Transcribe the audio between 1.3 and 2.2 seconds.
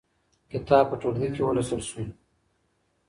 کې ولوستل شو.